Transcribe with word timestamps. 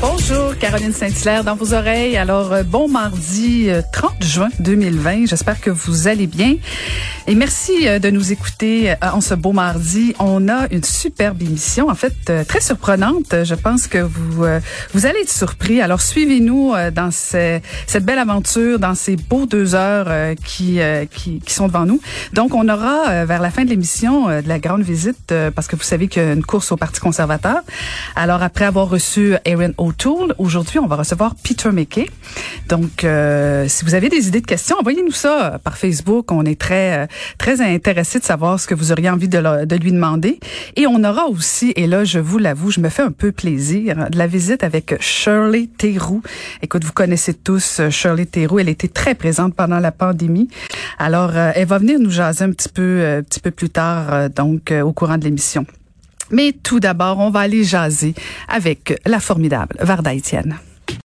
Bonjour, 0.00 0.56
Caroline 0.58 0.92
Saint-Hilaire 0.94 1.44
dans 1.44 1.54
vos 1.56 1.74
oreilles. 1.74 2.16
Alors, 2.16 2.52
euh, 2.54 2.62
bon 2.62 2.88
mardi 2.88 3.66
euh, 3.68 3.82
30 3.92 4.24
juin 4.24 4.48
2020. 4.58 5.26
J'espère 5.26 5.60
que 5.60 5.68
vous 5.70 6.08
allez 6.08 6.26
bien. 6.26 6.54
Et 7.26 7.34
merci 7.34 7.86
euh, 7.86 7.98
de 7.98 8.08
nous 8.08 8.32
écouter 8.32 8.92
euh, 8.92 8.94
en 9.12 9.20
ce 9.20 9.34
beau 9.34 9.52
mardi. 9.52 10.14
On 10.18 10.48
a 10.48 10.68
une 10.70 10.82
superbe 10.84 11.42
émission, 11.42 11.90
en 11.90 11.94
fait, 11.94 12.14
euh, 12.30 12.44
très 12.44 12.62
surprenante. 12.62 13.44
Je 13.44 13.54
pense 13.54 13.86
que 13.88 13.98
vous 13.98 14.44
euh, 14.44 14.60
vous 14.94 15.04
allez 15.04 15.20
être 15.20 15.30
surpris. 15.30 15.82
Alors, 15.82 16.00
suivez-nous 16.00 16.72
euh, 16.74 16.90
dans 16.90 17.10
ce- 17.10 17.60
cette 17.86 18.06
belle 18.06 18.18
aventure, 18.18 18.78
dans 18.78 18.94
ces 18.94 19.16
beaux 19.16 19.44
deux 19.44 19.74
heures 19.74 20.06
euh, 20.08 20.34
qui, 20.46 20.80
euh, 20.80 21.04
qui, 21.04 21.40
qui 21.40 21.52
sont 21.52 21.66
devant 21.68 21.84
nous. 21.84 22.00
Donc, 22.32 22.54
on 22.54 22.66
aura 22.70 23.10
euh, 23.10 23.24
vers 23.26 23.42
la 23.42 23.50
fin 23.50 23.64
de 23.64 23.68
l'émission 23.70 24.30
euh, 24.30 24.40
de 24.40 24.48
la 24.48 24.58
grande 24.58 24.82
visite, 24.82 25.30
euh, 25.30 25.50
parce 25.50 25.66
que 25.68 25.76
vous 25.76 25.82
savez 25.82 26.08
qu'il 26.08 26.22
y 26.22 26.24
a 26.26 26.32
une 26.32 26.44
course 26.44 26.72
au 26.72 26.78
Parti 26.78 27.00
conservateur. 27.00 27.58
Alors, 28.16 28.42
après 28.42 28.64
avoir 28.64 28.88
reçu 28.88 29.34
Erin 29.44 29.72
O'Toole, 29.90 30.34
aujourd'hui, 30.38 30.78
on 30.78 30.86
va 30.86 30.94
recevoir 30.94 31.34
Peter 31.34 31.70
McKay. 31.72 32.06
Donc, 32.68 33.02
euh, 33.02 33.66
si 33.66 33.84
vous 33.84 33.94
avez 33.94 34.08
des 34.08 34.28
idées 34.28 34.40
de 34.40 34.46
questions, 34.46 34.76
envoyez-nous 34.78 35.10
ça 35.10 35.54
euh, 35.54 35.58
par 35.58 35.76
Facebook. 35.76 36.30
On 36.30 36.44
est 36.44 36.58
très, 36.58 37.00
euh, 37.00 37.06
très 37.38 37.60
intéressés 37.60 38.20
de 38.20 38.24
savoir 38.24 38.60
ce 38.60 38.68
que 38.68 38.74
vous 38.74 38.92
auriez 38.92 39.10
envie 39.10 39.28
de, 39.28 39.76
lui 39.76 39.90
demander. 39.90 40.38
Et 40.76 40.86
on 40.86 41.02
aura 41.02 41.26
aussi, 41.26 41.72
et 41.74 41.88
là, 41.88 42.04
je 42.04 42.20
vous 42.20 42.38
l'avoue, 42.38 42.70
je 42.70 42.78
me 42.78 42.88
fais 42.88 43.02
un 43.02 43.10
peu 43.10 43.32
plaisir, 43.32 44.08
de 44.10 44.16
la 44.16 44.28
visite 44.28 44.62
avec 44.62 44.94
Shirley 45.00 45.68
Theroux. 45.76 46.22
Écoute, 46.62 46.84
vous 46.84 46.92
connaissez 46.92 47.34
tous 47.34 47.80
euh, 47.80 47.90
Shirley 47.90 48.26
Theroux. 48.26 48.60
Elle 48.60 48.68
était 48.68 48.86
très 48.86 49.16
présente 49.16 49.54
pendant 49.56 49.80
la 49.80 49.90
pandémie. 49.90 50.48
Alors, 51.00 51.34
elle 51.34 51.66
va 51.66 51.78
venir 51.78 51.98
nous 51.98 52.10
jaser 52.10 52.44
un 52.44 52.52
petit 52.52 52.68
peu, 52.68 53.18
un 53.18 53.22
petit 53.22 53.40
peu 53.40 53.50
plus 53.50 53.70
tard, 53.70 54.30
donc, 54.30 54.72
au 54.72 54.92
courant 54.92 55.18
de 55.18 55.24
l'émission. 55.24 55.66
Mais 56.30 56.52
tout 56.52 56.80
d'abord, 56.80 57.18
on 57.18 57.30
va 57.30 57.40
aller 57.40 57.64
jaser 57.64 58.14
avec 58.48 59.00
la 59.06 59.20
formidable 59.20 59.76
Varda 59.80 60.14
Étienne. 60.14 60.58